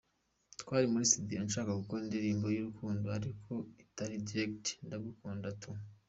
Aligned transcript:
Twari 0.61 0.85
muri 0.91 1.09
studio 1.11 1.37
nshaka 1.47 1.79
gukora 1.79 2.01
indirimbo 2.05 2.45
y’urukundo 2.49 3.05
ariko 3.17 3.53
itari 3.83 4.15
direct 4.27 4.65
ndagukunda 4.87 5.47
tu. 5.61 5.71